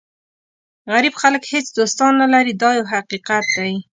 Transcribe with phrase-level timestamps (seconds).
[0.93, 3.73] غریب خلک هېڅ دوستان نه لري دا یو حقیقت دی.